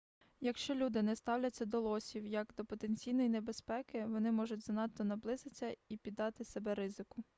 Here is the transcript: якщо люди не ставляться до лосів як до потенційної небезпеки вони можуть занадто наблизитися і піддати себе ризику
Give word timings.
якщо 0.41 0.75
люди 0.75 1.01
не 1.01 1.15
ставляться 1.15 1.65
до 1.65 1.79
лосів 1.79 2.25
як 2.27 2.53
до 2.57 2.65
потенційної 2.65 3.29
небезпеки 3.29 4.05
вони 4.05 4.31
можуть 4.31 4.65
занадто 4.65 5.03
наблизитися 5.03 5.75
і 5.89 5.97
піддати 5.97 6.43
себе 6.43 6.75
ризику 6.75 7.23